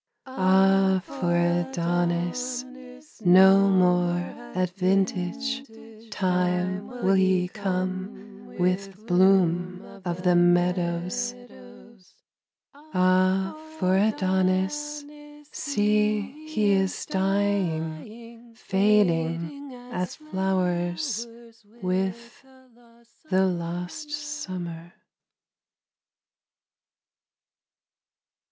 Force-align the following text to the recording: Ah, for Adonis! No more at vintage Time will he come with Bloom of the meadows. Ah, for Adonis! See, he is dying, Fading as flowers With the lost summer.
Ah, 0.25 0.99
for 1.05 1.35
Adonis! 1.35 2.65
No 3.23 3.69
more 3.69 4.19
at 4.55 4.71
vintage 4.71 5.61
Time 6.09 6.87
will 7.05 7.13
he 7.13 7.47
come 7.49 8.55
with 8.57 9.05
Bloom 9.05 10.01
of 10.03 10.23
the 10.23 10.35
meadows. 10.35 11.35
Ah, 12.95 13.55
for 13.77 13.95
Adonis! 13.95 15.05
See, 15.51 16.21
he 16.47 16.71
is 16.71 17.05
dying, 17.05 18.55
Fading 18.55 19.71
as 19.93 20.15
flowers 20.15 21.27
With 21.83 22.43
the 23.29 23.45
lost 23.45 24.09
summer. 24.09 24.93